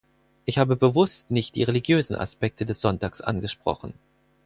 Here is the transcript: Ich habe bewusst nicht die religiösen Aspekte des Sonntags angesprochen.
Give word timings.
Ich 0.45 0.57
habe 0.57 0.75
bewusst 0.75 1.29
nicht 1.29 1.53
die 1.55 1.61
religiösen 1.61 2.15
Aspekte 2.15 2.65
des 2.65 2.81
Sonntags 2.81 3.21
angesprochen. 3.21 3.93